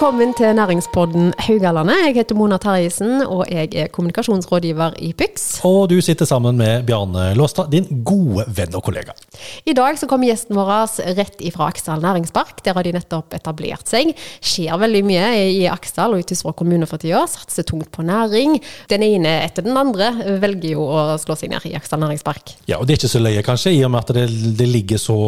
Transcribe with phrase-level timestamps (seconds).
[0.00, 1.98] Velkommen til næringspodden Haugalandet.
[2.06, 5.42] Jeg heter Mona Terjesen, og jeg er kommunikasjonsrådgiver i PYX.
[5.68, 9.12] Og du sitter sammen med Bjarne Låstad, din gode venn og kollega.
[9.68, 10.70] I dag så kommer gjesten vår
[11.18, 12.62] rett ifra Aksdal næringspark.
[12.64, 14.14] Der har de nettopp etablert seg.
[14.40, 17.20] Skjer veldig mye i Aksdal og i Tysvær kommune for tida.
[17.28, 18.56] Satser tungt på næring.
[18.88, 22.54] Den ene etter den andre velger jo å slå seg ned i Aksdal næringspark.
[22.72, 24.26] Ja, og det er ikke så løye, kanskje, i og med at det,
[24.64, 25.20] det ligger så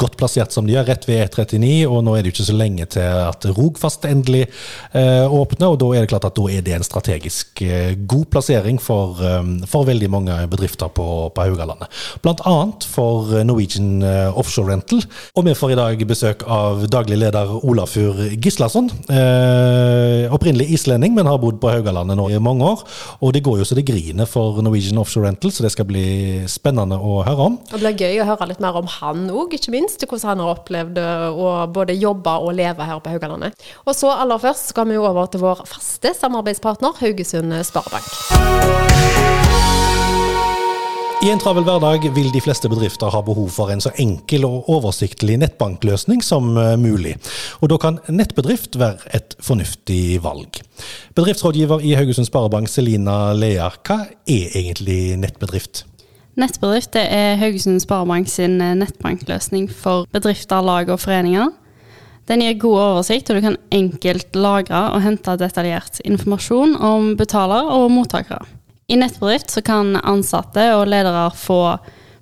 [0.00, 1.76] godt plassert som de gjør, rett ved E39.
[1.92, 4.44] Og nå er det jo ikke så lenge til at Rogfast endelig
[4.92, 8.28] eh, åpner, og da er det klart at da er det en strategisk eh, god
[8.32, 11.90] plassering for, eh, for veldig mange bedrifter på, på Haugalandet.
[12.24, 14.02] Blant annet for Norwegian
[14.38, 15.02] Offshore Rental.
[15.38, 18.90] Og vi får i dag besøk av daglig leder Olafur Gislason.
[20.34, 22.84] Opprinnelig islending, men har bodd på Haugalandet nå i mange år.
[23.24, 26.06] Og det går jo så det griner for Norwegian Offshore Rental, så det skal bli
[26.50, 27.58] spennende å høre om.
[27.70, 30.04] Det blir gøy å høre litt mer om han òg, ikke minst.
[30.08, 33.68] Hvordan han har opplevd å både jobbe og leve her på Haugalandet.
[33.88, 38.08] Og så aller først skal vi over til vår faste samarbeidspartner Haugesund Sparebank.
[41.18, 44.68] I en travel hverdag vil de fleste bedrifter ha behov for en så enkel og
[44.70, 47.16] oversiktlig nettbankløsning som eh, mulig.
[47.58, 50.60] Og da kan nettbedrift være et fornuftig valg.
[51.18, 55.86] Bedriftsrådgiver i Haugesund Sparebank, Selina Lea, hva er egentlig nettbedrift?
[56.38, 61.50] Nettbedrift er Haugesund Sparebank sin eh, nettbankløsning for bedrifter, lag og foreninger.
[62.28, 67.70] Den gir god oversikt, og du kan enkelt lagre og hente detaljert informasjon om betaler
[67.72, 68.44] og mottakere.
[68.88, 71.78] I nettbedrift så kan ansatte og ledere få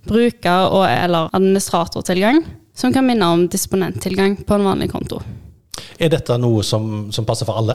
[0.07, 5.21] bruker- og eller administratortilgang, som kan minne om disponenttilgang på en vanlig konto.
[5.99, 7.75] Er dette noe som, som passer for alle?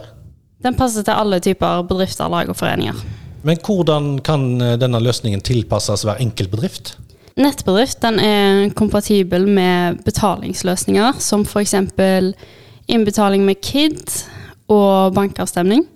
[0.62, 2.96] Den passer til alle typer bedrifter, lag og foreninger.
[3.42, 4.44] Men hvordan kan
[4.78, 6.94] denne løsningen tilpasses hver enkelt bedrift?
[7.36, 11.74] Nettbedrift er kompatibel med betalingsløsninger, som f.eks.
[12.88, 14.26] innbetaling med KID
[14.68, 15.86] og bankavstemning.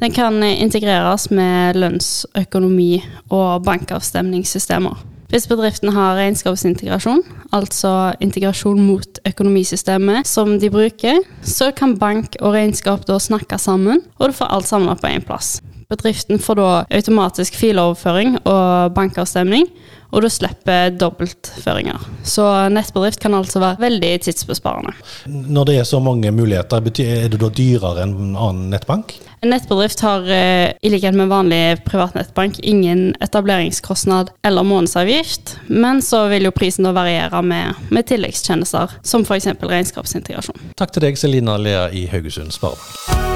[0.00, 4.98] Den kan integreres med lønnsøkonomi og bankavstemningssystemer.
[5.30, 7.22] Hvis bedriften har regnskapsintegrasjon,
[7.52, 14.02] altså integrasjon mot økonomisystemet som de bruker, så kan bank og regnskap da snakke sammen,
[14.18, 15.60] og du får alt samla på én plass.
[15.90, 19.66] Bedriften får da automatisk filoverføring og bankavstemning,
[20.12, 22.02] og du slipper dobbeltføringer.
[22.26, 24.94] Så nettbedrift kan altså være veldig tidsbesparende.
[25.26, 29.16] Når det er så mange muligheter, er det da dyrere enn en annen nettbank?
[29.44, 36.28] En nettbedrift har, eh, i likhet med vanlig privatnettbank, ingen etableringskostnad eller månedsavgift, men så
[36.28, 39.52] vil jo prisen da variere med, med tilleggstjenester, som f.eks.
[39.60, 40.72] regnskapsintegrasjon.
[40.76, 43.35] Takk til deg, Selina Lea i Haugesund Sparebank.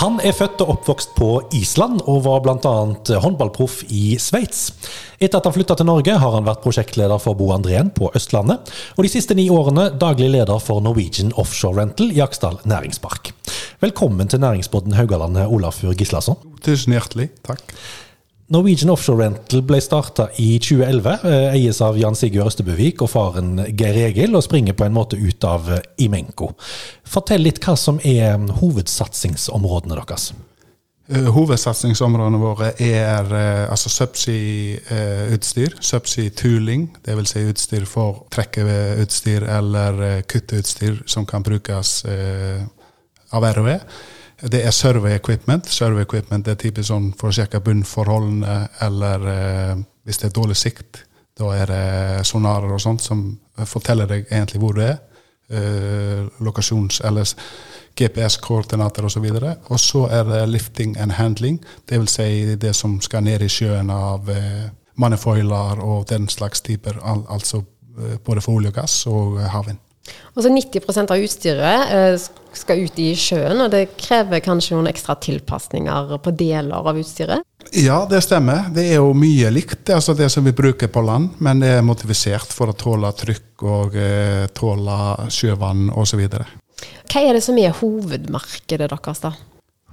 [0.00, 2.70] Han er født og oppvokst på Island, og var bl.a.
[3.20, 4.70] håndballproff i Sveits.
[5.20, 8.72] Etter at han flytta til Norge, har han vært prosjektleder for Bo Andrén på Østlandet,
[8.96, 13.34] og de siste ni årene daglig leder for Norwegian Offshore Rental i Aksdal næringspark.
[13.84, 16.40] Velkommen til næringsbåten Haugalandet, Olafur Gislason.
[16.64, 17.28] Tusen hjertelig.
[17.44, 17.60] Takk.
[18.50, 23.60] Norwegian Offshore Rental ble starta i 2011, eh, eies av Jan Sigurd Østebøvik og faren
[23.78, 26.50] Geir Egil, og springer på en måte ut av eh, Imenco.
[27.06, 30.32] Fortell litt hva som er hovedsatsingsområdene deres.
[31.10, 33.30] Uh, hovedsatsingsområdene våre er
[33.70, 37.30] altså subsea-utstyr, subsea-tooling, dvs.
[37.30, 42.00] Si utstyr for trekkeutstyr eller kutteutstyr som kan brukes
[43.30, 43.78] av ROE.
[44.40, 45.68] Det er survey equipment.
[45.68, 48.56] Survey equipment er typisk sånn for å sjekke bunnforholdene,
[48.86, 49.74] eller eh,
[50.08, 51.04] hvis det er dårlig sikt,
[51.36, 53.24] da er det sonarer og sånt som
[53.68, 54.98] forteller deg egentlig hvor du er.
[55.50, 57.28] Eh, lokasjons- eller
[57.98, 59.24] GPS-koordinater osv.
[59.24, 62.10] Og, så og så er det lifting and handling, dvs.
[62.10, 67.24] Si det som skal ned i sjøen av eh, manifoiler og den slags typer, al
[67.28, 67.64] altså
[67.98, 69.78] eh, både for olje og gass og havvind.
[70.36, 72.14] Altså 90% av utstyret eh,
[72.54, 77.42] skal ut i sjøen, og det krever kanskje noen ekstra tilpasninger på deler av utstyret?
[77.76, 78.70] Ja, det stemmer.
[78.74, 81.74] Det er jo mye likt, det, altså det som vi bruker på land, men det
[81.76, 86.24] er motivisert for å tåle trykk og eh, tåle sjøvann osv.
[87.10, 89.34] Hva er det som er hovedmarkedet deres, da?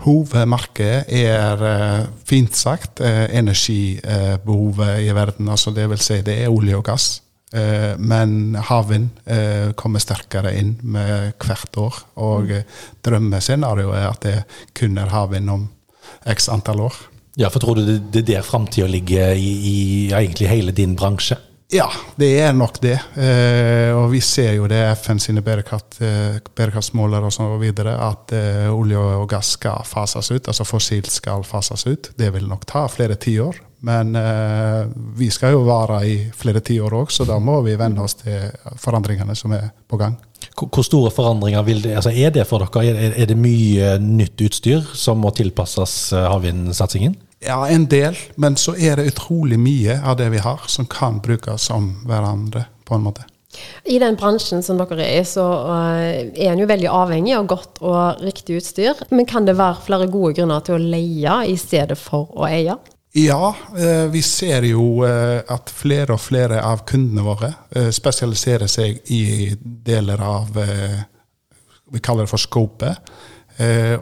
[0.06, 5.50] Hovedmarkedet er eh, fint sagt energibehovet i verden.
[5.50, 7.16] altså Det vil si det er olje og gass.
[7.54, 12.00] Eh, men havvind eh, kommer sterkere inn med hvert år.
[12.20, 12.80] Og mm.
[13.08, 14.38] drømmescenarioet er at det
[14.78, 15.68] kun er havvind om
[16.28, 16.98] x antall år.
[17.38, 19.78] Ja, for tror du det, er der framtida ligger i, i
[20.10, 21.38] egentlig hele din bransje?
[21.70, 22.96] Ja, det er nok det.
[23.20, 28.32] Eh, og vi ser jo det FN sine bærekraft, eh, bærekraftsmåler og så videre, at
[28.32, 30.48] eh, olje og gass skal fases ut.
[30.48, 32.12] Altså fossilt skal fases ut.
[32.16, 33.60] Det vil nok ta flere tiår.
[33.88, 34.88] Men eh,
[35.20, 38.48] vi skal jo vare i flere tiår òg, så da må vi venne oss til
[38.80, 40.16] forandringene som er på gang.
[40.58, 43.12] Hvor store forandringer det, altså er det for dere?
[43.12, 47.20] Er det, mye nytt utstyr som må tilpasses eh, havvindsatsingen?
[47.48, 51.22] Ja, en del, men så er det utrolig mye av det vi har, som kan
[51.24, 53.24] brukes om hverandre, på en måte.
[53.88, 57.48] I den bransjen som dere er i, så eh, er en jo veldig avhengig av
[57.48, 59.00] godt og riktig utstyr.
[59.16, 62.76] Men kan det være flere gode grunner til å leie i stedet for å eie?
[63.18, 67.54] Ja, eh, vi ser jo eh, at flere og flere av kundene våre
[67.96, 70.52] spesialiserer seg i deler av
[71.88, 73.10] Vi kaller det for scopet.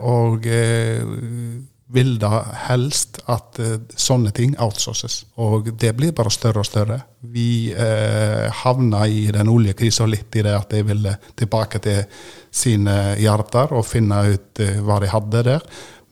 [0.01, 0.49] Og
[1.93, 5.21] vil da helst at uh, sånne ting outsources.
[5.41, 6.99] Og det blir bare større og større.
[7.21, 12.01] Vi uh, havna i den oljekrisa litt i det at de ville tilbake til
[12.55, 15.67] sine hjerter og finne ut uh, hva de hadde der.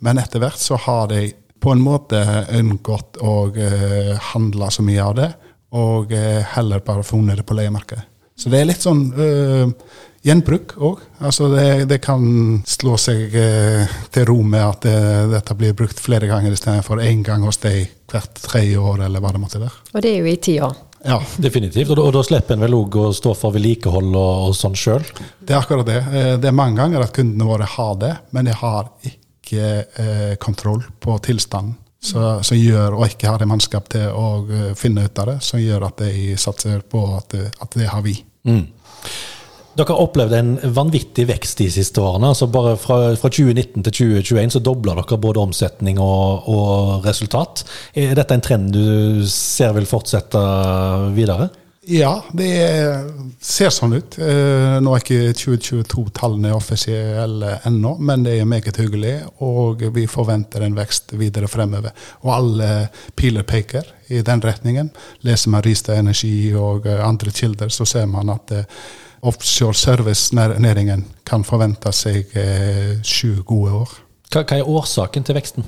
[0.05, 1.25] Men etter hvert så har de
[1.63, 2.21] på en måte
[2.53, 5.29] unngått å uh, handle så mye av det,
[5.73, 6.11] og
[6.53, 8.03] heller bare funnet det på leiemarkedet.
[8.37, 9.07] Så det er litt sånn
[10.23, 11.01] gjenbruk òg.
[11.27, 12.23] Altså det, det kan
[12.67, 14.95] slå seg eh, til ro med at det,
[15.33, 19.33] dette blir brukt flere ganger istedenfor én gang hos deg hvert tredje år, eller hva
[19.35, 19.81] det måtte være.
[19.93, 20.71] Og det er jo i tida.
[21.03, 21.89] Ja, Definitivt.
[21.91, 24.77] Og da, og da slipper en vel òg å stå for vedlikehold og, og sånn
[24.79, 25.03] sjøl.
[25.43, 25.97] det er akkurat det.
[25.99, 29.65] Eh, Det er mange ganger at kundene våre har det, men de har ikke
[29.99, 31.75] eh, kontroll på tilstanden.
[32.03, 35.37] Så, som gjør, og ikke har det mannskap til å eh, finne ut av det,
[35.45, 38.17] som gjør at de satser på at, eh, at det har vi.
[38.47, 38.65] Mm.
[39.73, 42.27] Dere har opplevd en vanvittig vekst de siste årene.
[42.29, 47.63] altså bare Fra, fra 2019 til 2021 så dobla dere både omsetning og, og resultat.
[47.97, 50.43] Er dette en trend du ser vil fortsette
[51.17, 51.49] videre?
[51.89, 53.09] Ja, det er-
[53.43, 54.15] ser sånn ut.
[54.17, 59.17] Eh, Nå er ikke 2022-tallene offisielle ennå, men det er meget hyggelig.
[59.43, 61.91] Og vi forventer en vekst videre fremover.
[62.23, 62.69] Og alle
[63.19, 64.93] piler peker i den retningen.
[65.27, 68.63] Leser man Rista Energi og andre kilder, så ser man at eh,
[69.23, 73.95] offshore service-næringen kan forvente seg eh, sju gode år.
[74.33, 75.65] Hva, hva er årsaken til veksten?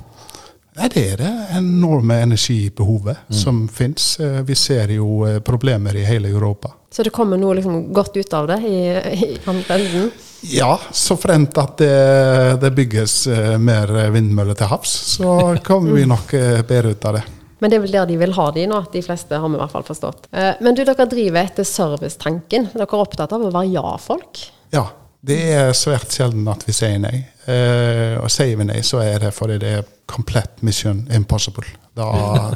[0.75, 4.17] Nei, Det er det enorme energibehovet som finnes.
[4.19, 6.73] Eh, Vi ser jo eh, problemer i hele Europa.
[6.91, 10.11] Så det kommer noe liksom godt ut av det i, i andre enden.
[10.51, 15.37] Ja, så fremt at det, det bygges eh, mer vindmøller til havs, så
[15.67, 16.35] kommer vi nok
[16.67, 17.23] bedre ut av det.
[17.65, 19.57] Men det er vel der de vil ha de nå, de fleste har vi i
[19.57, 20.27] hvert fall forstått.
[20.37, 22.67] Eh, Men du, dere driver etter servicetanken.
[22.75, 24.41] Dere er opptatt av å være ja-folk.
[24.69, 24.83] Ja,
[25.25, 27.23] det er svært sjelden at vi sier nei.
[27.49, 31.65] Eh, og sier vi nei, så er det fordi det er komplett mission impossible.
[31.97, 32.11] Da,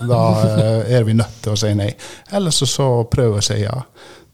[0.05, 1.89] da eh, er vi nødt til å si nei.
[2.29, 3.81] Eller så, så prøver vi å si ja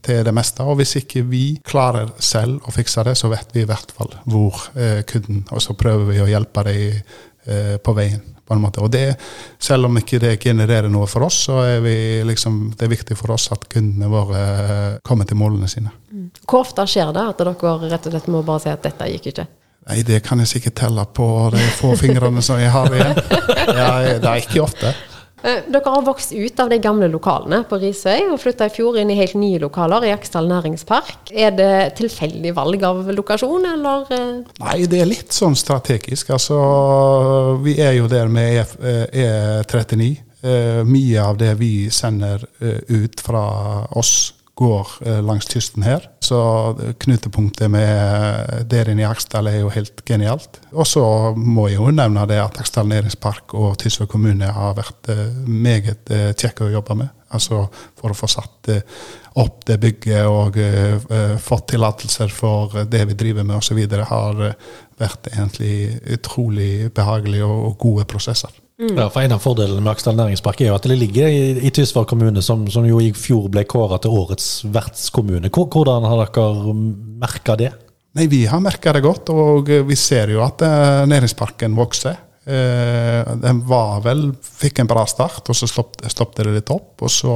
[0.04, 0.68] til det meste.
[0.68, 4.12] Og hvis ikke vi klarer selv å fikse det, så vet vi i hvert fall
[4.28, 4.68] hvor
[5.08, 8.35] kunden Og så prøver vi å hjelpe dem på veien.
[8.46, 8.82] På en måte.
[8.86, 9.16] Og det,
[9.62, 11.96] selv om ikke det genererer noe for oss, så er vi
[12.28, 15.94] liksom, det er viktig for oss at kundene våre eh, kommer til målene sine.
[16.46, 19.32] Hvor ofte skjer det at dere rett og slett må bare si at dette gikk
[19.34, 19.48] ikke?
[19.86, 23.20] Nei, det kan jeg sikkert telle på de få fingrene som jeg har igjen.
[23.76, 23.90] Ja,
[24.22, 24.92] det er ikke ofte.
[25.46, 28.98] Eh, Dere har vokst ut av de gamle lokalene på Risøy og flytta i fjor
[28.98, 31.30] inn i helt nye lokaler i Aksdal næringspark.
[31.38, 34.08] Er det tilfeldig valg av lokasjon, eller?
[34.16, 34.32] eh?
[34.64, 36.32] Nei, det er litt sånn strategisk.
[36.34, 36.58] Altså,
[37.62, 40.10] vi er jo der med E- E39.
[40.46, 43.46] Eh, Mye av det vi sender ut fra
[43.98, 46.06] oss, går eh, langs kysten her.
[46.24, 46.38] Så
[47.00, 50.62] knutepunktet med der inne i Aksdal er jo helt genialt.
[50.72, 51.04] Og så
[51.36, 56.12] må jeg jo nevne det at Aksdal næringspark og Tysvær kommune har vært eh, meget
[56.14, 57.14] eh, kjekke å jobbe med.
[57.36, 57.66] Altså
[58.00, 58.84] for å få satt eh,
[59.42, 63.82] opp det bygget og eh, eh, fått tillatelser for det vi driver med osv.
[64.12, 64.60] har eh,
[65.02, 68.54] vært egentlig utrolig behagelige og gode prosesser.
[68.76, 71.72] Ja, for En av fordelene med Aksdal næringspark er jo at det ligger i, i
[71.72, 75.48] Tysvær kommune, som, som jo i fjor ble kåra til årets vertskommune.
[75.48, 76.76] Hvordan har dere
[77.24, 77.72] merka det?
[78.20, 82.20] Nei, Vi har merka det godt, og vi ser jo at eh, næringsparken vokser.
[82.46, 87.00] Eh, den var vel, fikk en bra start, og så stoppet det litt opp.
[87.08, 87.36] Og så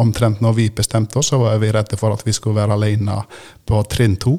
[0.00, 3.16] omtrent når vi bestemte oss, så var vi redde for at vi skulle være alene
[3.64, 4.36] på trinn to.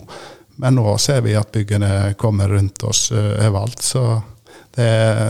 [0.62, 3.82] Men nå ser vi at byggene kommer rundt oss eh, overalt.
[3.82, 4.06] Så
[4.76, 4.88] det,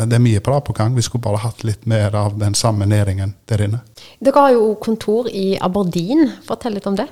[0.09, 0.95] det er mye bra på gang.
[0.95, 3.81] Vi skulle bare hatt litt mer av den samme næringen der inne.
[4.21, 6.27] Dere har jo kontor i Aberdeen.
[6.47, 7.07] Fortell litt om det.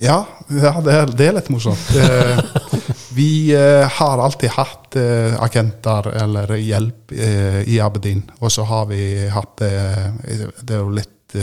[0.00, 1.90] Ja, ja det, er, det er litt morsomt.
[2.00, 8.22] Eh, vi eh, har alltid hatt eh, agenter eller hjelp i Aberdeen.
[8.38, 11.34] Og så har vi hatt Det er jo litt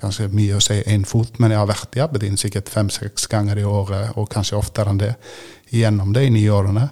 [0.00, 3.58] kanskje mye å si én fot, men jeg har vært i Aberdeen sikkert fem-seks ganger
[3.60, 5.14] i året, og kanskje oftere enn det,
[5.72, 6.88] gjennom de ni årene.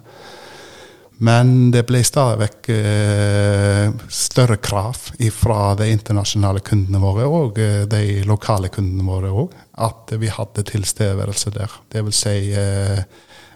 [1.22, 4.98] Men det ble stadig vekk eh, større krav
[5.36, 9.54] fra de internasjonale kundene våre og eh, de lokale kundene våre òg,
[9.86, 11.76] at vi hadde tilstedeværelse der.
[11.94, 13.04] Det vil si eh,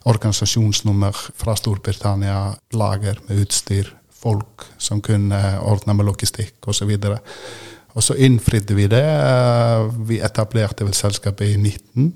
[0.06, 6.94] organisasjonsnummer fra Storbritannia, lager med utstyr, folk som kunne ordne med logistikk osv.
[7.96, 9.06] Og, så innfridde vi det.
[10.06, 12.12] Vi etablerte vel selskapet i 19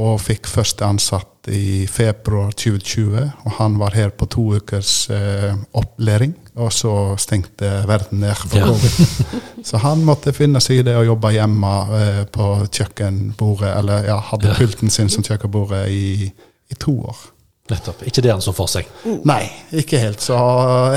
[0.00, 3.24] og fikk første ansatt i februar 2020.
[3.46, 8.70] Og han var her på to ukers eh, opplæring, og så stengte verden ned for
[8.70, 9.26] covid.
[9.68, 14.20] så han måtte finne seg i det å jobbe hjemme eh, på kjøkkenbordet, eller ja,
[14.30, 17.26] hadde pulten sin som kjøkkenbordet i, i to år.
[17.70, 18.02] Nettopp.
[18.08, 18.88] Ikke det han så for seg?
[19.28, 19.44] Nei,
[19.78, 20.22] ikke helt.
[20.24, 20.36] Så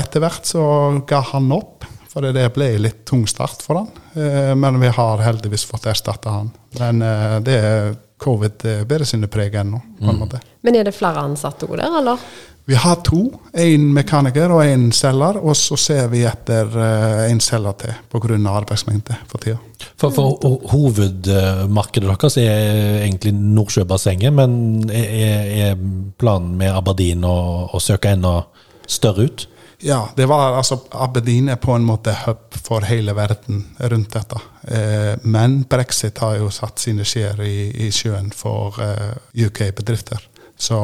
[0.00, 0.64] etter hvert så
[1.08, 1.86] ga han opp.
[2.14, 3.88] For det ble litt tung start for han.
[4.14, 6.52] Eh, men vi har heldigvis fått erstatta han.
[6.78, 7.88] Men eh, det er
[8.20, 9.80] covid bærer sine preg ennå.
[9.98, 10.34] på en mm.
[10.62, 12.20] Men er det flere ansatte òg der, eller?
[12.64, 13.26] Vi har to.
[13.60, 15.36] En mekaniker og en selger.
[15.42, 18.38] Og så ser vi etter uh, en selger til pga.
[18.54, 19.58] arbeidsmengde for tida.
[20.00, 20.38] For, for
[20.72, 25.74] hovedmarkedet deres er egentlig Nordsjøbassenget, men er, er,
[26.18, 28.40] planen med Aberdeen å, å søke enda
[28.88, 29.48] større ut?
[29.86, 34.38] Ja, det var, altså, Aberdeen er på en måte hub for hele verden rundt dette.
[34.62, 39.12] Eh, men brexit har jo satt sine skjer i, i sjøen for eh,
[39.44, 40.24] UK-bedrifter.
[40.56, 40.78] Så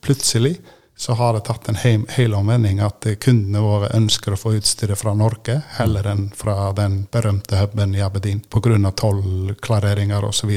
[0.00, 0.54] plutselig
[0.96, 4.96] så har det tatt en hel, hel omvending at kundene våre ønsker å få utstyret
[4.96, 8.78] fra Norge heller enn fra den berømte huben i Aberdeen pga.
[9.02, 10.54] tollklareringer osv.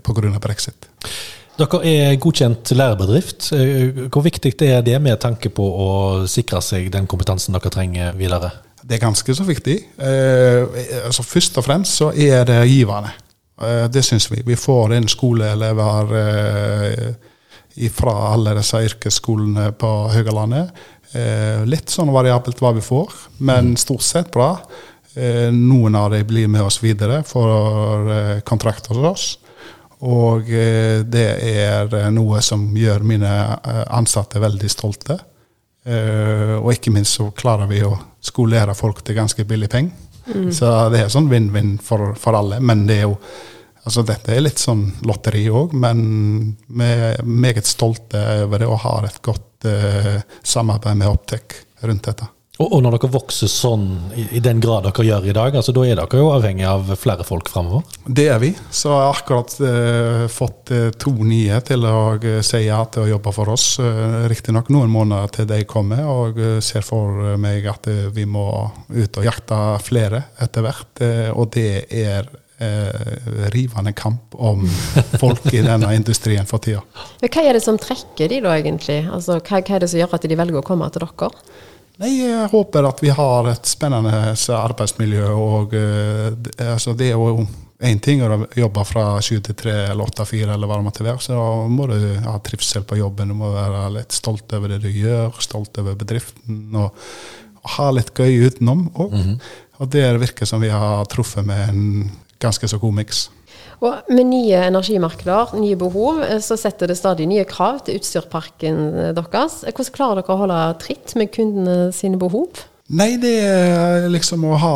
[0.00, 0.38] pga.
[0.40, 0.88] brexit.
[1.56, 3.46] Dere er godkjent lærebedrift.
[3.56, 5.90] Eh, hvor viktig er det med tanke på å
[6.28, 8.50] sikre seg den kompetansen dere trenger videre?
[8.84, 9.76] Det er ganske så viktig.
[9.96, 13.14] Eh, altså Først og fremst så er det givende.
[13.56, 14.42] Eh, det syns vi.
[14.44, 20.84] Vi får inn skoleelever eh, fra alle disse yrkesskolene på Høgalandet.
[21.16, 23.80] Eh, litt sånn variabelt hva vi får, men mm.
[23.80, 24.52] stort sett bra.
[25.16, 28.12] Eh, noen av dem blir med oss videre for
[28.44, 29.28] kontrakt hos oss.
[30.04, 35.18] Og eh, det er eh, noe som gjør mine eh, ansatte veldig stolte.
[35.86, 39.92] Og ikke minst så klarer vi å skolere folk til ganske billig penger.
[40.26, 40.48] Mm.
[40.50, 42.58] Så det er sånn vinn-vinn for, for, alle.
[42.58, 43.12] Men det er jo
[43.86, 46.00] altså dette er litt sånn lotteri òg, men
[46.66, 52.10] vi er meget stolte over det og har et godt uh, samarbeid med Optec rundt
[52.10, 52.26] dette.
[52.56, 53.84] Og, og, når dere vokser sånn,
[54.16, 56.88] i, i, den grad dere gjør i dag, altså da er dere jo avhengig av
[56.96, 57.84] flere folk framover?
[58.06, 58.52] Det er vi.
[58.70, 63.04] Så jeg har akkurat eh, fått eh, to nye til å eh, si ja til
[63.04, 63.66] å jobbe for oss.
[63.84, 68.24] Eh, Riktignok noen måneder til de kommer, og eh, ser for meg at eh, vi
[68.24, 68.48] må
[68.88, 71.04] ut og jakte flere etter hvert.
[71.36, 72.28] og det er
[73.52, 74.62] rivende kamp om
[75.22, 76.80] folk i denne industrien for tida.
[77.20, 79.02] Hva er det som trekker de da, egentlig?
[79.12, 81.28] Altså, hva, hva er det som gjør at de velger å komme til dere?
[82.02, 85.28] Nei, Jeg håper at vi har et spennende arbeidsmiljø.
[85.32, 86.34] og uh,
[86.72, 87.46] altså Det er jo
[87.80, 90.86] én ting å jobbe fra sju til tre eller åtte til fire, eller hva det
[90.88, 91.24] måtte være.
[91.24, 91.36] Så
[91.68, 93.32] må du ha trivsel på jobben.
[93.32, 96.62] Du må være litt stolt over det du gjør, stolt over bedriften.
[96.76, 97.08] Og,
[97.62, 99.12] og ha litt gøy utenom òg.
[99.12, 99.40] Mm -hmm.
[99.78, 103.30] Og det virker som vi har truffet med en ganske så god miks.
[103.84, 108.80] Og med nye energimarkeder, nye behov, eh, så setter det stadig nye krav til utstyrparken
[108.94, 109.60] eh, deres.
[109.66, 112.66] Hvordan klarer dere å holde tritt med kundene sine behov?
[112.86, 114.74] Nei, det er liksom å ha,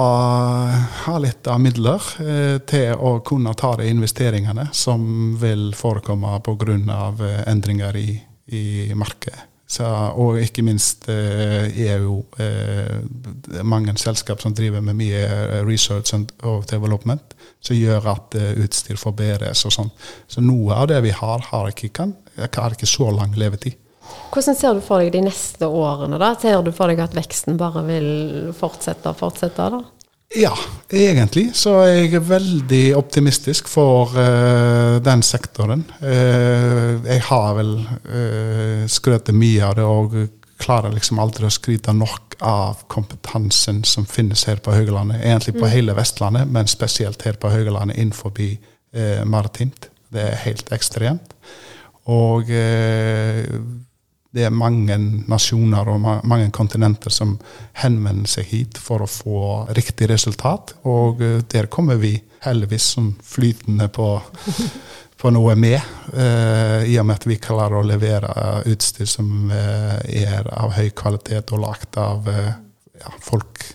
[1.05, 6.75] ha litt av midler eh, til å kunne ta de investeringene som vil forekomme pga.
[6.75, 8.09] Eh, endringer i,
[8.51, 8.65] i
[8.99, 9.50] markedet.
[9.71, 9.87] Så,
[10.19, 12.97] og ikke minst eh, er jo eh,
[13.63, 15.21] mange selskap som driver med mye
[15.63, 16.11] research
[16.43, 19.93] og development som gjør at eh, utstyr forbedres og sånn.
[20.27, 23.79] Så noe av det vi har, har ikke, kan, har ikke så lang levetid.
[24.35, 26.19] Hvordan ser du for deg de neste årene?
[26.19, 26.33] da?
[26.41, 28.11] Ser du for deg at veksten bare vil
[28.59, 29.71] fortsette og fortsette?
[29.77, 29.85] da?
[30.39, 30.53] Ja,
[30.95, 35.83] egentlig så er jeg veldig optimistisk for uh, den sektoren.
[35.99, 40.15] Uh, jeg har vel uh, skrøt mye av det og
[40.61, 45.23] klarer liksom aldri å skryte nok av kompetansen som finnes her på Høgelandet.
[45.25, 45.73] Egentlig på mm.
[45.73, 49.91] hele Vestlandet, men spesielt her på Høgelandet innenfor eh, maritimt.
[50.11, 51.35] Det er helt ekstremt.
[52.11, 53.45] Og eh,
[54.31, 54.97] det er mange
[55.31, 57.35] nasjoner og mange kontinenter som
[57.83, 59.41] henvender seg hit for å få
[59.75, 60.77] riktig resultat.
[60.87, 64.13] Og eh, der kommer vi heldigvis som flytende på
[65.21, 65.81] på noe med,
[66.15, 68.31] uh, i og med at vi klarer å levere
[68.71, 72.55] utstyr som uh, er av høy kvalitet og lagt av uh,
[73.03, 73.67] ja, folk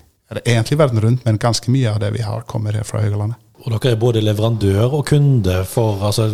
[0.42, 3.45] egentlig verden rundt, men ganske mye av det vi har, kommer her fra Høgalandet.
[3.66, 6.28] Og dere er både leverandør og kunde for altså,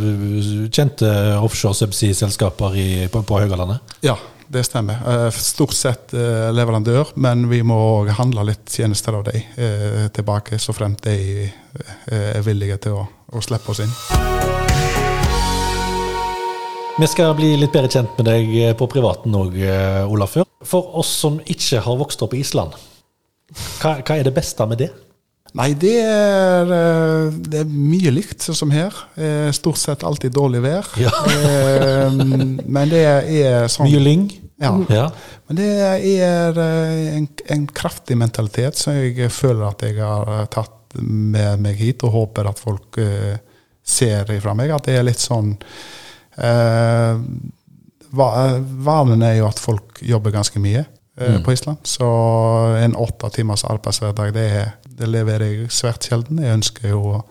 [0.67, 1.07] kjente
[1.39, 2.75] offshore subsea-selskaper
[3.13, 3.93] på, på Haugalandet?
[4.03, 4.17] Ja,
[4.51, 4.99] det stemmer.
[5.07, 10.09] Eh, Stort sett eh, leverandør, men vi må òg handle litt tjenester av dem eh,
[10.11, 11.47] tilbake, så fremt de
[12.11, 13.93] er villige til å, å slippe oss inn.
[16.99, 19.55] Vi skal bli litt bedre kjent med deg på privaten òg,
[20.11, 20.43] Olafur.
[20.67, 22.75] For oss som ikke har vokst opp i Island,
[23.79, 24.91] hva, hva er det beste med det?
[25.53, 28.95] Nei, det er, eh, det er mye likt, sånn som her.
[29.19, 30.87] Eh, Stort sett alltid dårlig vær.
[31.01, 31.11] Ja.
[31.27, 32.11] Eh,
[32.65, 34.27] Men det er sånn Mye lyng?
[34.61, 34.71] Ja.
[34.93, 35.07] Ja.
[35.49, 35.67] Men det
[36.21, 36.59] er
[37.17, 42.11] en, en kraftig mentalitet som jeg føler at jeg har tatt med meg hit, og
[42.15, 42.99] håper at folk
[43.83, 44.71] ser ifra meg.
[44.75, 45.55] At det er litt sånn
[46.37, 47.17] eh,
[48.11, 50.83] Vanen er jo at folk jobber ganske mye
[51.17, 51.79] eh, på Island.
[51.87, 52.07] Så
[52.81, 56.41] en åtte timers arbeidshverdag, det, er- det leverer jeg svært sjelden.
[56.43, 57.21] Jeg ønsker jo å,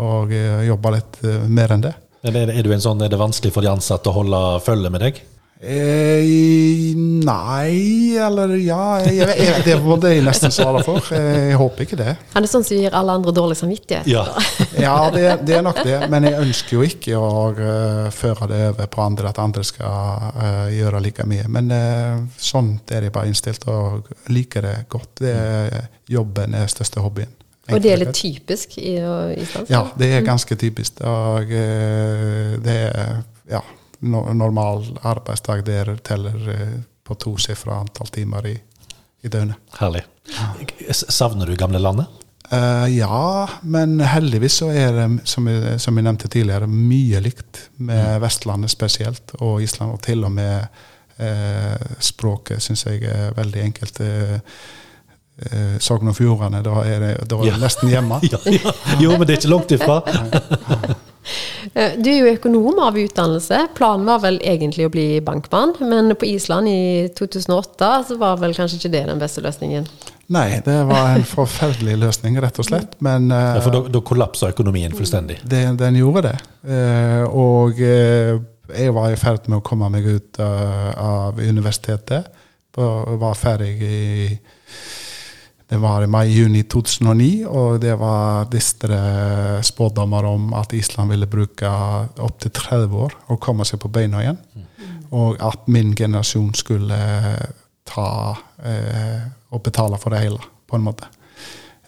[0.00, 1.94] å eh, jobbe litt eh, mer enn det.
[2.20, 5.04] Er, det, er, en sånn, er det vanskelig for de ansatte å holde følge med
[5.06, 5.20] deg?
[5.62, 11.04] Eh, nei, eller ja jeg, jeg, jeg, Det må jeg nesten svare for.
[11.12, 12.14] Eh, Jeg håper ikke det.
[12.32, 14.08] Han er sånn som gir alle andre dårlig samvittighet.
[14.08, 14.24] Ja.
[14.80, 15.98] Ja, det, det er nok det.
[16.08, 20.30] Men jeg ønsker jo ikke å uh, føre det over på andre, at andre skal
[20.38, 21.44] uh, gjøre like mye.
[21.52, 25.10] Men uh, sånn er jeg bare innstilt, og liker det godt.
[25.20, 27.34] Det er, jobben er største hobbyen.
[27.68, 29.68] Og det er litt typisk i Island?
[29.68, 31.04] Ja, det er ganske typisk.
[31.04, 31.52] Og
[32.64, 33.20] det er
[33.52, 33.60] ja,
[34.00, 38.56] no, normal arbeidsdag der teller eh, på tosifra antall timer i,
[39.22, 39.58] i døgnet.
[39.78, 40.04] Herlig.
[40.90, 42.06] Savner du gamle landet?
[42.52, 47.66] Eh, ja, men heldigvis så er det, som jeg, som jeg nevnte tidligere, mye likt
[47.78, 49.94] med Vestlandet spesielt, og Island.
[49.94, 50.66] Og til og med
[51.20, 54.00] uh, språket syns jeg er veldig enkelt.
[54.02, 54.38] Uh,
[55.46, 57.60] eh, Sogn og Fjordane, da er det, da er det Ja.
[57.62, 58.20] nesten hjemme.
[58.26, 58.74] Ja, ja.
[59.00, 60.00] Jo, men det er ikke langt ifra.
[61.74, 63.60] Eh, Du er jo økonom av utdannelse.
[63.76, 68.54] Planen var vel egentlig å bli bankmann, men på Island i 2008 så var vel
[68.56, 69.86] kanskje ikke det den beste løsningen.
[70.30, 72.92] Nei, det var en forferdelig løsning, rett og slett.
[73.02, 75.40] Men eh, Ja, for da, da kollapsa økonomien fullstendig.
[75.44, 76.36] det, den gjorde det.
[76.70, 78.36] Eh, og eh,
[78.70, 82.30] jeg var i ferd med å komme meg ut eh, av universitetet.
[82.78, 84.28] Var ferdig i
[85.70, 88.98] det var i mai-juni 2009, og det var dystre
[89.62, 91.70] spådommer om at Island ville bruke
[92.18, 94.40] opptil 30 år å komme seg på beina igjen.
[95.14, 96.98] Og at min generasjon skulle
[97.86, 98.10] ta
[98.66, 99.22] eh,
[99.54, 101.06] og betale for det hele, på en måte.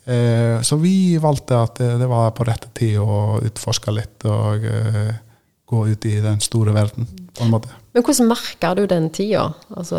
[0.04, 4.66] Eh, så vi valgte at det, det var på rette tid å utforske litt og
[4.66, 5.14] eh,
[5.66, 7.81] gå ut i den store verden, på en måte.
[7.92, 9.42] Men hvordan merka du den tida?
[9.76, 9.98] Altså,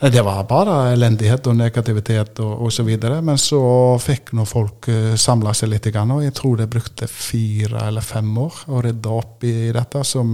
[0.00, 2.88] Det var bare elendighet og negativitet og osv.
[3.22, 3.60] Men så
[4.02, 8.02] fikk nå folk uh, samla seg litt, grann, og jeg tror det brukte fire eller
[8.02, 10.02] fem år å rydde opp i dette.
[10.02, 10.32] Som,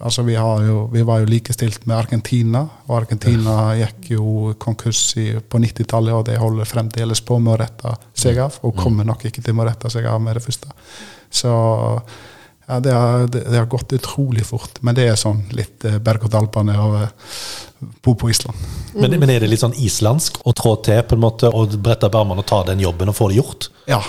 [0.00, 5.04] altså vi, har jo, vi var jo likestilt med Argentina, og Argentina gikk jo konkurs
[5.22, 9.06] i, på 90-tallet, og de holder fremdeles på med å rette seg av, og kommer
[9.06, 10.74] nok ikke til å rette seg av med det første.
[11.30, 11.54] Så
[12.70, 15.98] ja, det har, det, det har gått utrolig fort, men det er sånn litt eh,
[15.98, 16.76] berg-og-dal-bane
[17.80, 18.56] bo på Island.
[18.94, 22.08] Men, men er det litt sånn islandsk å trå til på en måte og brette
[22.08, 23.68] opp armene og ta den jobben og få det gjort?
[23.90, 24.00] Ja,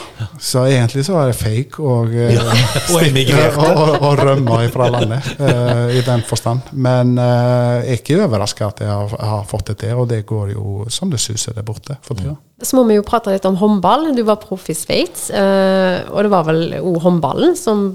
[0.42, 2.44] så egentlig så var det fake og, eh, Ja,
[2.94, 3.70] og emigrerte.
[3.82, 6.74] og, og, rømme fra landet, eh, i den forstand.
[6.74, 10.24] Men eh, jeg er ikke overraska at jeg har, har fått det til, og det
[10.30, 12.36] går jo som det suser der borte for tida.
[12.62, 14.12] så må vi jo prate litt om håndball.
[14.18, 17.88] Du var proff i Sveits, eh, og det var vel òg håndballen som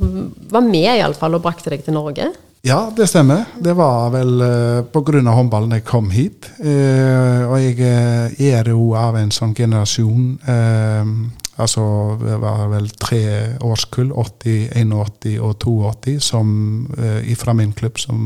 [0.51, 2.33] var med iallfall og brakte deg til Norge?
[2.67, 3.45] Ja, det stemmer.
[3.63, 5.21] Det var vel uh, pga.
[5.31, 6.49] håndballen jeg kom hit.
[6.59, 11.13] Eh, og jeg eh, er jo av en sånn generasjon eh,
[11.57, 11.83] Altså
[12.21, 16.51] det var vel tre årskull, 80, 81 og 82, som
[16.99, 18.19] uh, fra min klubb som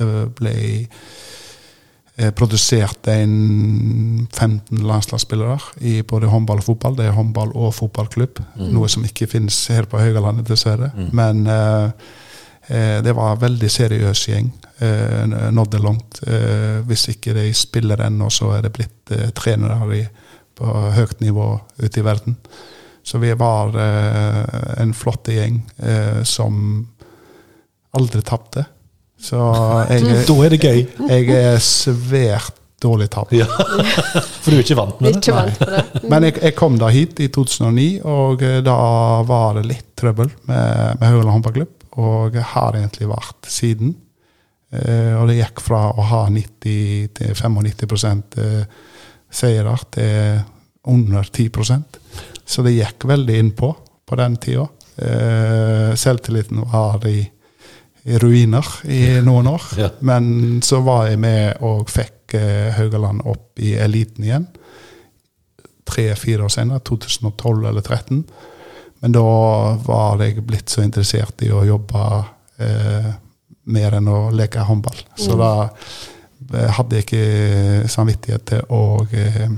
[0.00, 0.06] det
[0.38, 0.54] ble
[2.16, 6.96] eh, produsert en 15 landslagsspillere i både håndball og fotball.
[6.96, 8.40] Det er håndball og fotballklubb,
[8.72, 10.92] noe som ikke finnes her på Høgalandet, dessverre.
[11.12, 12.16] Men eh, eh,
[13.02, 14.50] det var en veldig seriøs gjeng.
[14.80, 16.20] Eh, nådde langt.
[16.26, 20.06] Eh, hvis ikke de spiller ennå, så er det blitt eh, trenere
[20.56, 21.48] på høyt nivå
[21.82, 22.36] ute i verden.
[23.02, 26.86] Så vi var eh, en flott gjeng eh, som
[27.96, 28.64] aldri tapte.
[29.20, 29.36] Så
[29.90, 30.80] jeg, Da er det gøy.
[31.10, 33.44] jeg er svært dårlig tapt Ja.
[33.44, 35.34] For du er ikke vant med det?
[35.36, 36.08] Vant det.
[36.08, 38.78] Men jeg, jeg kom da hit i 2009, og eh, da
[39.28, 41.76] var det litt trøbbel med, med Høyland håndballklubb.
[41.98, 43.96] Og har egentlig vært siden.
[44.70, 48.62] Eh, og det gikk fra å ha 90 til 95 eh,
[49.30, 50.44] seire til
[50.90, 51.98] under 10%
[52.46, 53.70] Så det gikk veldig innpå
[54.06, 54.68] på den tida.
[54.96, 57.18] Eh, selvtilliten var i,
[58.04, 59.66] i ruiner i noen år.
[59.78, 59.90] Ja.
[60.00, 62.16] Men så var jeg med og fikk
[62.76, 64.44] Haugaland opp i eliten igjen.
[65.90, 68.20] Tre-fire år senere, 2012 eller 2013.
[69.00, 69.24] Men da
[69.86, 72.04] var jeg blitt så interessert i å jobbe
[72.60, 73.10] eh,
[73.72, 75.00] mer enn å leke håndball.
[75.16, 79.48] Så da eh, hadde jeg ikke samvittighet til å eh,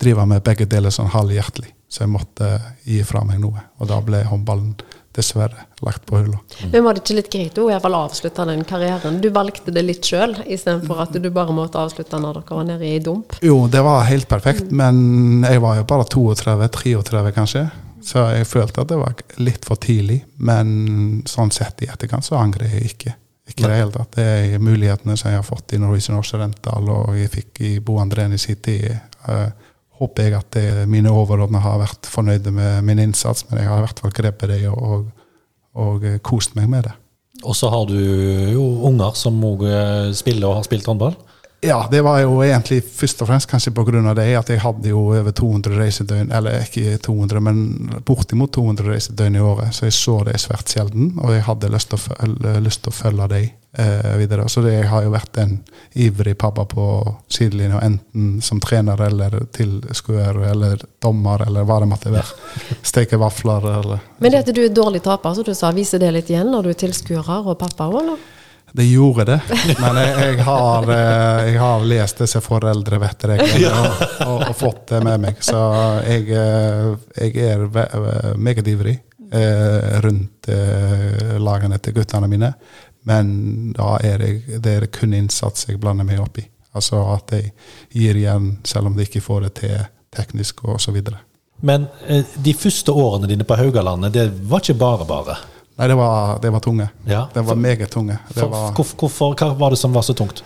[0.00, 1.70] drive med begge deler sånn halvhjertelig.
[1.86, 2.50] Så jeg måtte
[2.84, 3.62] gi fra meg noe.
[3.78, 4.74] Og da ble håndballen
[5.16, 6.40] dessverre lagt på hylla.
[6.72, 9.20] Men var det ikke litt greit å i hvert avslutte den karrieren?
[9.22, 12.90] Du valgte det litt sjøl, istedenfor at du bare måtte avslutte når dere var nede
[12.90, 13.38] i dump?
[13.44, 17.64] Jo, det var helt perfekt, men jeg var jo bare 32-33 kanskje.
[18.06, 20.20] Så jeg følte at det var litt for tidlig.
[20.38, 23.14] Men sånn sett i etterkant så angrer jeg ikke.
[23.50, 24.16] Ikke i det hele tatt.
[24.16, 27.98] Det er mulighetene som jeg har fått i Norwegian Occidental, og jeg fikk i Bo
[28.02, 28.90] Andrén i sin tid.
[29.28, 29.48] eh,
[29.96, 33.78] håper jeg at det, mine overordnede har vært fornøyde med min innsats, men jeg har
[33.80, 35.06] i hvert fall grepet det og, og
[35.76, 36.94] og kost meg med det.
[37.44, 37.96] Og så har du
[38.52, 39.66] jo unger som òg
[40.16, 41.16] spiller og har spilt håndball.
[41.60, 44.14] Ja, det var jo egentlig først og fremst kanskje pga.
[44.14, 49.36] det at jeg hadde jo over 200 reisedøgn, eller ikke 200, men bortimot 200 reisedøgn
[49.36, 52.60] i året, så jeg så det svært sjelden, og jeg hadde lyst til å følge,
[52.60, 54.48] lyst til å følge dem eh, videre.
[54.52, 55.56] Så det, jeg har jo vært en
[55.94, 56.86] ivrig pappa på
[57.32, 62.46] sidelinja, enten som trener eller tilskuer eller dommer eller hva det måtte være.
[62.92, 66.12] Steke vafler eller Men det at du er dårlig taper, så du sa, viser det
[66.20, 68.32] litt igjen når du er tilskuer og pappa òg, eller?
[68.72, 69.40] Det gjorde det,
[69.80, 75.00] men jeg, jeg, har, eh, jeg har lest disse foreldrevettreglene og, og, og fått det
[75.06, 75.38] med meg.
[75.44, 75.60] Så
[76.04, 78.98] jeg, eh, jeg er meget ivrig
[79.30, 80.50] eh, rundt
[81.40, 82.52] lagene til guttene mine.
[83.06, 83.32] Men
[83.76, 86.46] da er jeg, det er kun innsats jeg blander meg opp i.
[86.76, 87.52] Altså at jeg
[87.94, 89.76] gir igjen selv om de ikke får det til
[90.16, 91.22] teknisk videre.
[91.64, 91.86] Men
[92.44, 95.36] de første årene dine på Haugalandet, det var ikke bare bare.
[95.76, 96.86] Nei, det var, det var tunge.
[97.04, 97.26] Ja.
[97.34, 98.16] Det var meget tunge.
[98.30, 100.40] Det For, var, hvorfor, hva var det som var så tungt?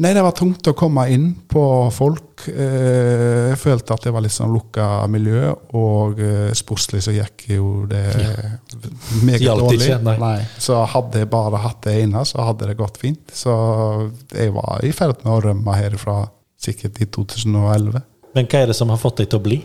[0.00, 1.62] Nei, det var tungt å komme inn på
[1.92, 2.46] folk.
[2.48, 7.44] Eh, Jeg følte at det var litt sånn lukka miljø, og eh, sportslig så gikk
[7.52, 8.06] jo det
[9.26, 9.90] meget Hjalp det dårlig.
[9.90, 10.14] ikke?
[10.22, 10.38] Nei.
[10.62, 13.34] Så hadde jeg bare hatt det inne, så hadde det gått fint.
[13.36, 13.52] Så
[14.32, 16.22] jeg var i ferd med å rømme herifra
[16.60, 18.00] sikkert i 2011.
[18.36, 19.60] Men hva er det som har fått deg til å bli?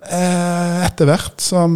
[0.00, 1.72] Eh, Etter hvert som,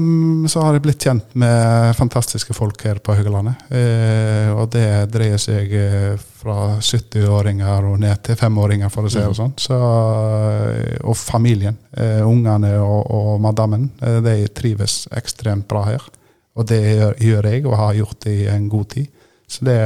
[0.48, 3.66] så har jeg blitt kjent med fantastiske folk her på Haugalandet.
[3.68, 9.20] Eh, og det dreier seg eh, fra 70-åringer og ned til femåringer, for å si
[9.20, 9.54] det sånn.
[9.60, 11.76] Så, eh, og familien.
[11.92, 13.90] Eh, ungene og, og madammen.
[14.00, 16.10] Eh, de trives ekstremt bra her.
[16.54, 19.24] Og det gjør, gjør jeg, og har gjort det i en god tid.
[19.50, 19.78] Så det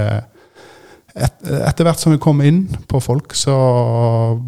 [1.15, 3.55] et, Etter hvert som vi kom inn på folk, så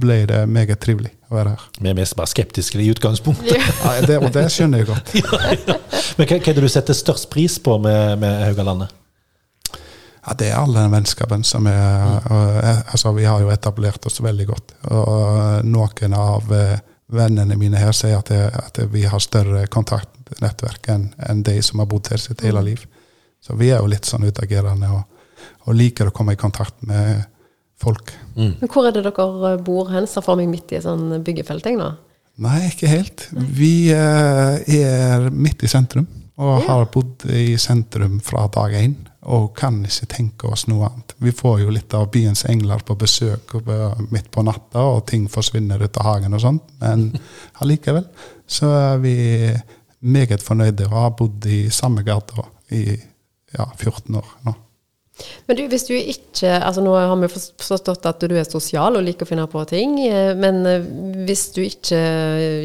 [0.01, 1.67] ble det meget trivelig å være her.
[1.81, 3.57] Vi er mest bare skeptiske i utgangspunktet.
[3.57, 5.15] Ja, det, og det skjønner jeg godt.
[5.21, 5.79] Ja,
[6.19, 8.93] Men hva, hva er det du setter størst pris på med, med Haugalandet?
[10.21, 14.07] Ja, Det er all den vennskapen som er og, eh, altså Vi har jo etablert
[14.07, 14.75] oss veldig godt.
[14.93, 20.91] Og noen av eh, vennene mine her sier at, det, at vi har større kontaktnettverk
[20.93, 22.85] enn en de som har bodd her sitt hele liv.
[23.41, 25.07] Så vi er jo litt sånn utagerende og,
[25.67, 27.25] og liker å komme i kontakt med
[27.81, 28.13] folk.
[28.37, 30.09] Men hvor er det dere bor hen?
[30.11, 31.91] Ser for meg midt i sånn byggefelt, jeg nå.
[32.41, 33.27] Nei, ikke helt.
[33.33, 36.07] Vi eh, er midt i sentrum
[36.41, 38.95] og har bodd i sentrum fra dag én.
[39.29, 41.13] Og kan ikke tenke oss noe annet.
[41.21, 43.53] Vi får jo litt av byens engler på besøk
[44.09, 46.73] midt på natta, og ting forsvinner ut av hagen og sånt.
[46.81, 47.11] Men
[47.61, 48.07] allikevel
[48.49, 49.17] så er vi
[50.01, 54.57] meget fornøyde og har bodd i samme gata i ja, 14 år nå.
[55.47, 59.05] Men du, hvis du ikke altså Nå har vi forstått at du er sosial og
[59.05, 59.99] liker å finne på ting.
[60.07, 60.87] eh, Men eh,
[61.27, 61.99] hvis du ikke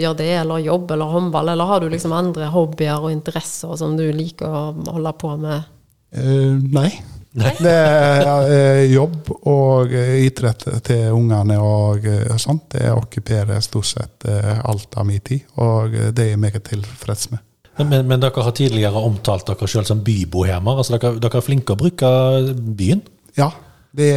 [0.01, 3.97] gjør det, eller jobb eller håndball, eller har du liksom andre hobbyer og interesser som
[3.97, 4.63] du liker å
[4.95, 5.71] holde på med?
[6.15, 6.91] Uh, nei.
[7.35, 7.51] Nei.
[7.59, 12.05] Det er jobb og idrett til ungene og
[12.39, 12.69] sånt.
[12.77, 17.43] Det okkuperer stort sett alt av min tid, og det er jeg meget tilfreds med.
[17.77, 20.77] Men, men, dere har tidligere omtalt dere selv som bybohemer.
[20.79, 22.07] altså dere, dere er flinke å bruke
[22.55, 23.03] byen.
[23.35, 23.49] Ja,
[23.95, 24.11] det,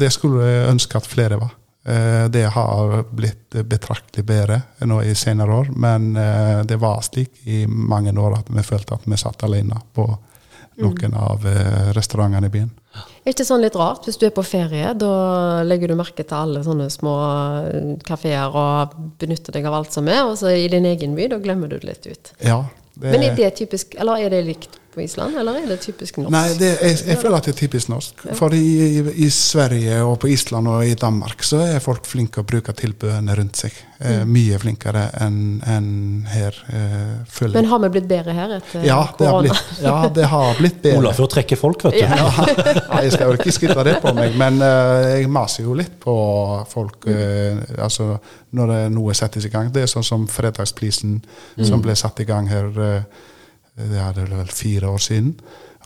[0.00, 1.54] det skulle jeg ønske at flere var.
[1.84, 7.46] Eh, Det har blitt betraktelig bedre nå i senere år, men eh, det var slik
[7.48, 10.04] i mange år at vi følte at vi satt alene på
[10.80, 12.70] noen av eh, restaurantene i byen.
[13.22, 14.06] Er ikke sånn litt rart?
[14.08, 15.12] Hvis du er på ferie, da
[15.66, 17.14] legger du merke til alle sånne små
[17.68, 21.30] eh, kafeer og benytter deg av alt som er, og så i din egen by,
[21.30, 22.32] da glemmer du det litt ut.
[22.42, 22.64] Ja,
[22.94, 26.16] det, Men er det typisk, eller er det likt på Island, eller er det typisk
[26.18, 26.32] norsk?
[26.34, 28.24] Nei, det, jeg, jeg føler at det er typisk norsk.
[28.38, 32.42] For i, i, i Sverige og på Island og i Danmark så er folk flinke
[32.42, 33.76] å bruke tilbudene rundt seg.
[34.00, 35.88] Eh, mye flinkere enn en
[36.32, 39.42] her, eh, Men har vi blitt bedre her etter Ja, det har korona?
[39.42, 41.02] blitt, ja, det har blitt bedre.
[41.02, 42.06] Olafur trekker folk, vet du.
[42.08, 45.98] Nei, jeg skal jo ikke skryte det på meg, men eh, jeg maser jo litt
[46.00, 46.14] på
[46.70, 48.14] folk eh, altså
[48.56, 49.68] når det, noe settes i gang.
[49.70, 51.20] Det er sånn som Fredagsprisen
[51.60, 53.28] som ble satt i gang her eh,
[53.76, 55.34] det er det vel fire år siden.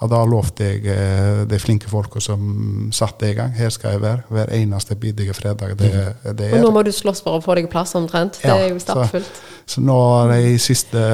[0.02, 3.94] Og da lovte jeg eh, de flinke folka som satte det i gang, her skal
[3.94, 5.76] jeg være hver eneste bidige fredag.
[5.78, 5.90] Det,
[6.34, 8.40] det Og nå må du slåss for å få deg plass omtrent.
[8.42, 9.38] Det Ja, er jo stappfullt.
[9.70, 11.04] så nå har jeg de siste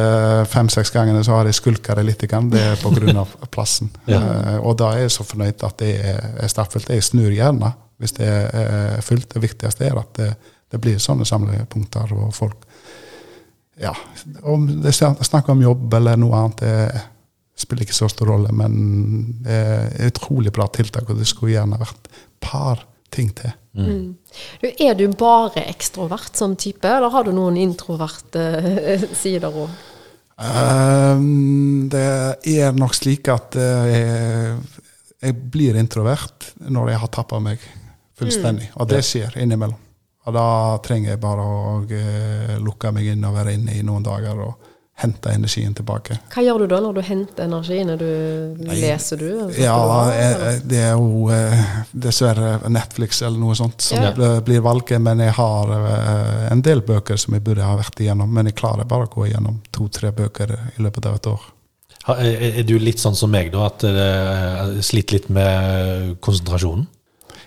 [0.48, 2.24] fem-seks gangene så har jeg skulka det litt.
[2.30, 2.48] Grann.
[2.50, 3.26] Det er pga.
[3.54, 3.92] plassen.
[4.08, 4.22] Ja.
[4.22, 6.88] uh, og da er jeg så fornøyd at det er, er stappfullt.
[6.90, 9.28] Jeg snur gjerne hvis det er fullt.
[9.34, 10.30] Det viktigste er at det,
[10.72, 12.64] det blir sånne samlepunkter og folk
[13.80, 13.94] Ja,
[14.44, 18.52] om det er snakk om jobb eller noe annet, det spiller ikke så stor rolle,
[18.56, 18.74] men
[19.44, 22.08] det er et utrolig bra tiltak, og det skulle gjerne vært
[22.44, 23.52] par ting til.
[23.72, 28.42] Du, er du bare ekstrovert som type, eller har du noen introverte
[28.80, 29.70] eh, sider òg?
[30.40, 32.06] Ehm, det
[32.48, 34.56] er nok slik at eh, jeg,
[35.20, 37.62] jeg blir introvert når jeg har tappa meg
[38.18, 38.70] fullstendig.
[38.80, 39.78] Og det skjer innimellom.
[40.28, 40.46] Og da
[40.84, 44.66] trenger jeg bare å uh, lukke meg inn og være inne i noen dager og
[45.00, 46.18] hente energien tilbake.
[46.34, 47.88] Hva gjør du da når du henter energien?
[47.88, 49.30] Er du, leser du?
[49.56, 51.62] Ja, du jeg, det er jo uh,
[52.04, 54.10] dessverre Netflix eller noe sånt som Ja.
[54.12, 55.00] blir- blir valget.
[55.00, 58.28] Men jeg har uh, en del bøker som jeg burde ha vært igjennom.
[58.28, 61.48] Men jeg klarer bare å gå igjennom to-tre bøker i løpet av et år.
[62.20, 63.66] Er du litt sånn som meg, da?
[63.72, 66.86] At du sliter litt med konsentrasjonen?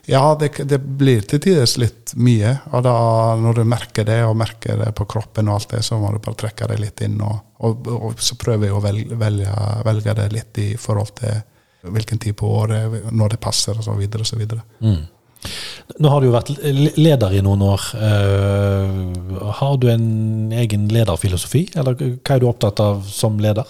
[0.06, 2.58] Ja, det, det blir til tider litt mye.
[2.76, 2.96] Og da,
[3.40, 6.20] når du merker det, og merker det på kroppen, og alt det, så må du
[6.24, 7.22] bare trekke det litt inn.
[7.24, 9.56] Og, og, og så prøver jeg å velge, velge,
[9.88, 11.40] velge det litt i forhold til
[11.84, 14.64] hvilken tid på året, når det passer, og så videre og så videre.
[16.00, 16.52] Nå har du jo vært
[16.96, 17.88] leder i noen år.
[18.00, 23.68] Uh, har du en egen lederfilosofi, eller hva er du opptatt av som leder?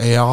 [0.00, 0.24] Ja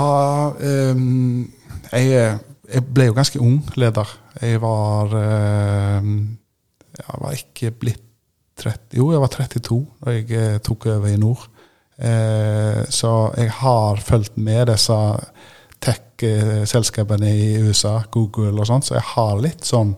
[0.56, 1.50] um,
[1.91, 2.38] jeg,
[2.69, 4.10] jeg ble jo ganske ung leder.
[4.41, 6.38] Jeg var ehm,
[6.99, 8.05] Jeg var ikke blitt
[8.60, 11.45] 30 Jo, jeg var 32 da jeg eh, tok over i nord.
[11.99, 14.97] Eh, så jeg har fulgt med disse
[15.79, 19.95] tech-selskapene i USA, Google og sånt, så jeg har litt sånn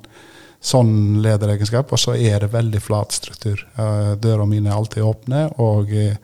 [0.62, 3.64] sånn lederegenskap, og så er det veldig flat struktur.
[3.82, 6.20] Eh, Døra mine er alltid åpne, og eh,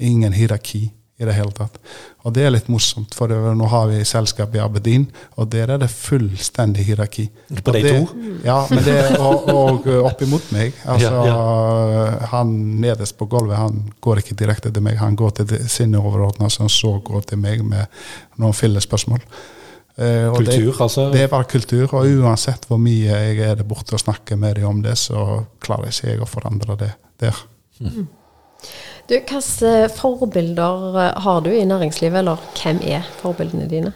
[0.00, 0.86] ingen hierarki
[1.24, 1.78] i det hele tatt.
[2.24, 5.06] Og det er litt morsomt, for nå har vi selskap i Aberdeen,
[5.36, 7.26] og der er det fullstendig hierarki.
[7.64, 8.22] På de det, to?
[8.46, 10.76] Ja, men det, og, og oppimot meg.
[10.88, 15.56] Altså, Ja, Han nederst på gulvet han går ikke direkte til meg, han går til
[15.68, 17.84] sine overordnede, som så går til meg med
[18.40, 19.20] noen fillespørsmål.
[19.94, 21.02] Uh, kultur, det- Kultur, altså?
[21.12, 24.56] det er bare kultur, og uansett hvor mye jeg er der borte og snakker med
[24.58, 26.90] dem om det, så klarer ikke jeg å forandre det
[27.22, 27.44] der.
[29.08, 33.92] Du, Hvilke forbilder eh, har du i næringslivet, eller hvem er forbildene dine?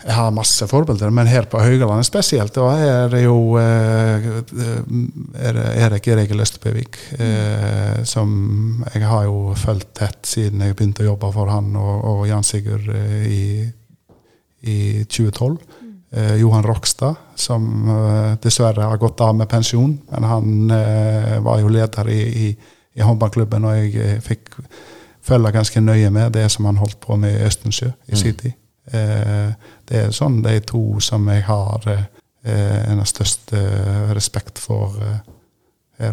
[0.00, 4.30] Jeg har masse forbilder, men her på Høygalandet spesielt da er det jo eh,
[5.36, 8.30] er det Erik Erik Østebøvik, eh, som
[8.94, 12.46] jeg har jo fulgt tett siden jeg begynte å jobbe for han og, og Jan
[12.48, 12.88] Sigurd
[13.28, 13.68] i,
[14.64, 15.60] i 2012.
[16.10, 21.60] Eh, Johan Rokstad, som eh, dessverre har gått av med pensjon, men han eh, var
[21.62, 22.48] jo leder i, i,
[22.94, 24.56] i håndballklubben, og jeg eh, fikk
[25.22, 28.56] følge ganske nøye med det som han holdt på med i Østensjø i sin tid.
[28.92, 29.50] Eh,
[29.88, 32.06] det er sånn de to som jeg har eh,
[32.90, 34.96] en av største eh, respekt for.
[35.04, 35.20] Eh.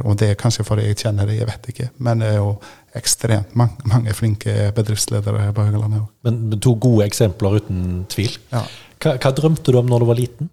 [0.03, 1.89] Og det er kanskje fordi jeg kjenner det, jeg vet ikke.
[2.03, 2.57] Men det er jo
[2.97, 6.11] ekstremt mange, mange flinke bedriftsledere på Høgalandet òg.
[6.27, 8.35] Men men to gode eksempler, uten tvil.
[8.51, 8.65] Ja.
[8.99, 10.51] Hva, hva drømte du om når du var liten?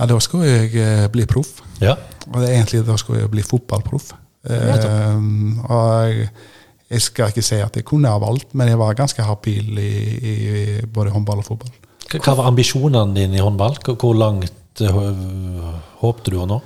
[0.00, 1.60] ja, da skulle jeg eh, bli proff.
[1.80, 1.96] Ja.
[2.30, 4.14] Og det er egentlig da skulle jeg bli fotballproff.
[4.48, 6.28] Eh, og jeg,
[6.90, 9.90] jeg skal ikke si at jeg kunne ha valgt, men jeg var ganske habil i,
[10.16, 10.34] i,
[10.80, 11.74] i både håndball og fotball.
[12.10, 13.76] Hva var ambisjonene dine i håndball?
[13.86, 16.60] Hvor- langt øh, håpte du å nå?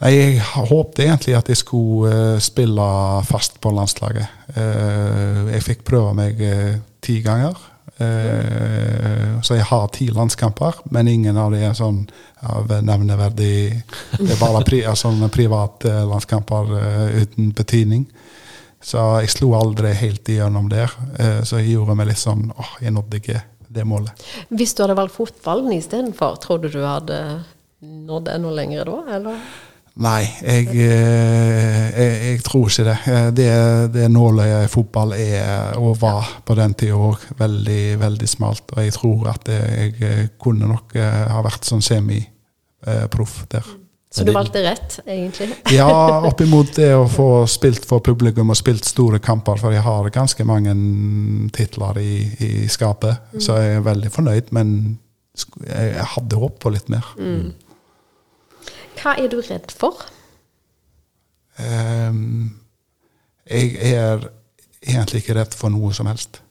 [0.00, 2.84] Jeg håpte egentlig at jeg skulle eh, spille
[3.28, 4.26] fast på landslaget.
[4.56, 7.56] Eh, jeg fikk prøve meg eh, ti ganger.
[8.00, 12.02] Eh, så jeg har ti landskamper, men ingen av dem er sånn
[12.40, 13.82] av nevneverdig
[14.16, 18.06] Det er bare pri, sånne private landskamper eh, uten betydning.
[18.80, 20.92] Så jeg slo aldri helt igjennom der.
[21.20, 24.24] Eh, så jeg gjorde meg litt sånn åh, jeg nådde ikke det målet.
[24.48, 27.20] Hvis du hadde valgt fotballen istedenfor, tror du du hadde
[27.80, 29.44] nådd enda lenger da, eller?
[30.00, 32.96] Nei, jeg, eh, jeg, jeg tror ikke det.
[33.10, 33.48] Eh, Det,
[33.92, 38.70] det nåløyet i fotball er, og var på den tida òg, veldig, veldig smalt.
[38.76, 43.66] Og jeg tror at jeg eh, kunne nok ha vært sånn semi-proff der.
[44.10, 45.52] Så du valgte rett, egentlig?
[45.76, 45.86] Ja,
[46.26, 50.46] oppimot det å få spilt for publikum og spilt store kamper, for jeg har ganske
[50.48, 50.72] mange
[51.54, 53.20] titler i, i skapet.
[53.38, 54.98] Så jeg er veldig fornøyd, men
[55.66, 57.12] jeg hadde håpet på litt mer.
[59.00, 60.04] Hva er du redd for?
[61.60, 62.60] Um,
[63.50, 64.22] jeg er
[64.80, 66.42] egentlig ikke redd for noe som helst.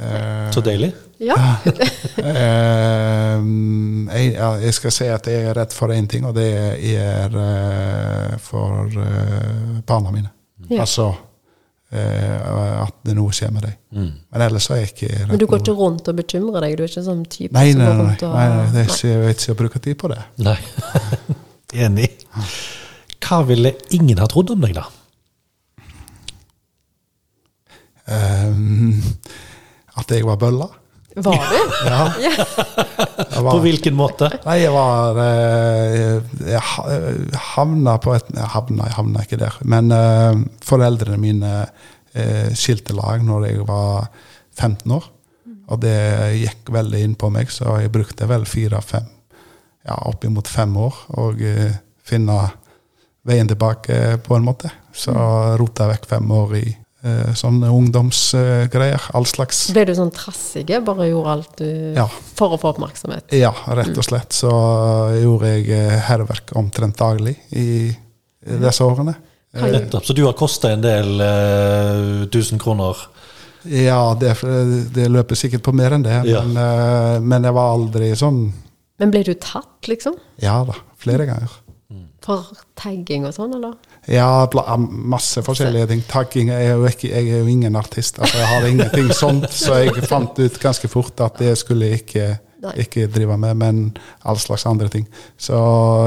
[0.00, 0.90] Uh, Så deilig.
[1.22, 1.36] Ja.
[2.32, 6.48] ehm, jeg, ja, jeg skal si at jeg er redd for én ting, og det
[6.94, 10.32] er uh, for uh, barna mine.
[10.68, 10.82] Ja.
[10.82, 11.12] Altså
[11.94, 13.78] eh, at det noe skjer med deg.
[13.94, 14.12] Mm.
[14.32, 15.30] Men ellers er jeg ikke redd.
[15.32, 16.76] Men du går ikke rundt og bekymrer deg?
[16.78, 18.82] Du er ikke sånn type Nei, som nei, går nei, rundt og nei, nei, det
[18.82, 20.20] er ikke, jeg vet ikke å bruke tid på det.
[20.46, 20.58] Nei.
[21.74, 22.10] Enig.
[23.24, 24.86] Hva ville ingen ha trodd om deg, da?
[28.04, 29.00] Um,
[29.96, 30.68] at jeg var bølla.
[31.14, 31.60] Var du?
[31.84, 31.98] Ja.
[32.18, 32.32] Ja.
[32.34, 34.28] Jeg På hvilken måte?
[34.46, 36.62] nei, jeg var eh, Jeg
[37.52, 39.58] havna på et Jeg havna, jeg havna ikke der.
[39.62, 40.34] Men uh,
[40.64, 44.08] foreldrene mine uh, skilte lag når jeg var
[44.58, 45.06] 15 år.
[45.70, 45.96] Og det
[46.42, 49.06] gikk veldig inn på meg, så jeg brukte vel fire-fem,
[49.84, 52.38] ja, oppimot fem år og uh, finne
[53.24, 54.68] veien tilbake, på en måte.
[54.92, 55.12] Så
[55.56, 56.64] rota jeg vekk fem år i
[57.06, 59.06] uh, sånne ungdomsgreier.
[59.16, 59.70] all slags.
[59.72, 60.80] Ble du sånn trassige?
[60.84, 62.04] Bare gjorde alt du Ja.
[62.36, 63.32] for å få oppmerksomhet?
[63.32, 64.32] Ja, rett og slett.
[64.36, 64.50] Så
[65.22, 67.94] gjorde jeg eh, hærverk omtrent daglig i
[68.44, 69.14] disse årene.
[69.54, 70.04] Nettopp.
[70.04, 72.98] Så du har kosta en del uh, tusen kroner?
[73.64, 74.34] Ja, det,
[74.92, 76.42] det løper sikkert på mer enn det, Ja.
[76.44, 78.42] men, uh, men jeg var aldri sånn
[79.02, 80.16] Men ble du tatt, liksom?
[80.42, 81.60] Ja da, flere ganger.
[82.24, 83.74] For tagging og sånn, eller?
[84.08, 84.46] Ja,
[84.88, 86.00] masse forskjellige ting.
[86.08, 88.18] Tagging er jo ikke, jeg er jo ingen artist.
[88.18, 92.04] Altså, jeg har ingenting sånt, så jeg fant ut ganske fort at det skulle jeg
[92.04, 92.28] ikke,
[92.80, 93.84] ikke drive med, men
[94.24, 95.04] all slags andre ting.
[95.36, 95.58] Så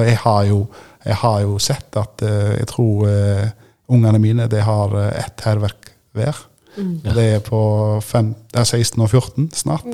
[0.07, 0.63] jeg har jo,
[1.05, 3.45] jeg har jo sett at eh, jeg tror uh,
[3.93, 6.41] ungene mine de har eh, ett hærverk hver.
[6.77, 6.95] Mm.
[7.05, 7.59] Det er på
[8.05, 9.85] fem, det er 16 og 14 snart.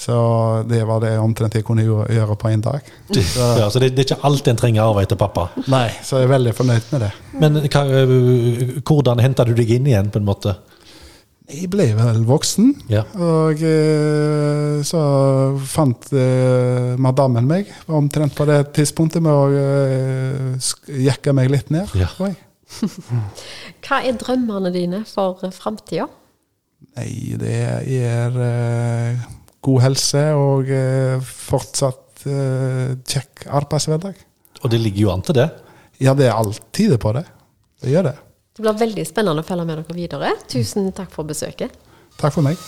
[0.00, 0.14] Så
[0.64, 2.86] det var det omtrent jeg kunne gjøre, på en dag.
[3.12, 5.50] Så, Ja, så det, det er ikke alt en trenger arve etter pappa.
[5.68, 7.10] nei, så jeg er veldig fornøyd med det.
[7.42, 7.82] Men hva,
[8.88, 10.56] hvordan henta du deg inn igjen, på en måte?
[11.50, 13.00] Jeg ble vel voksen, Ja.
[13.18, 13.58] og
[14.86, 15.00] så
[15.66, 20.70] fant eh, madammen meg omtrent på det tidspunktet med å eh,
[21.10, 21.90] jekke meg litt ned.
[21.98, 22.06] Ja.
[22.14, 22.38] tror jeg.
[23.84, 26.06] Hva er drømmene dine for framtida?
[26.96, 27.58] Nei, det
[27.98, 29.26] er eh,
[29.64, 34.24] god helse og eh, fortsatt eh, kjekk arbeidshverdag.
[34.60, 35.48] Og det ligger jo an til det.
[36.00, 37.26] Ja, det er alltid på det.
[37.80, 38.16] Det gjør det.
[38.56, 40.32] Det blir veldig spennende å følge med dere videre.
[40.50, 41.76] Tusen takk for besøket.
[42.20, 42.60] Takk for meg.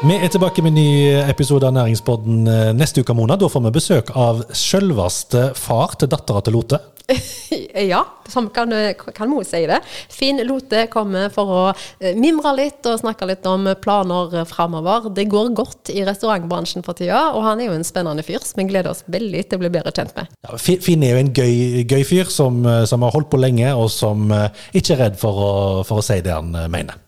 [0.00, 0.92] Vi er tilbake med en ny
[1.28, 3.36] episode av Næringspodden eh, neste uke, Mona.
[3.36, 6.80] Da får vi besøk av selveste far til dattera til Lote.
[7.90, 8.72] Ja, sånn kan,
[9.14, 9.80] kan Mo si det.
[10.12, 15.10] Finn Lote kommer for å eh, mimre litt og snakke litt om planer framover.
[15.14, 18.62] Det går godt i restaurantbransjen for tida, og han er jo en spennende fyr som
[18.62, 20.30] vi gleder oss veldig til å bli bedre kjent med.
[20.46, 23.74] Ja, Finn er jo en gøy, gøy fyr som, eh, som har holdt på lenge,
[23.74, 25.52] og som eh, ikke er redd for å,
[25.86, 26.98] for å si det han eh, mener.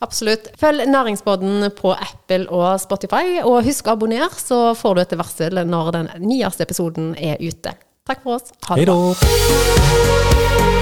[0.00, 0.48] Absolutt.
[0.56, 5.60] Følg Næringsbåten på Apple og Spotify, og husk å abonnere, så får du et varsel
[5.68, 7.76] når den nyeste episoden er ute.
[8.10, 8.52] Takk for oss.
[8.66, 10.79] Ha det bra.